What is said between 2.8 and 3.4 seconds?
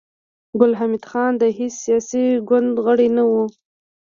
غړی نه و